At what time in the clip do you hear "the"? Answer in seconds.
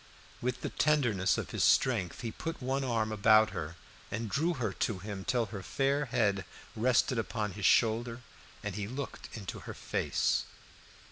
0.61-0.71